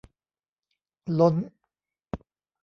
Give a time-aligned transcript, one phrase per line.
[1.17, 1.35] ล้น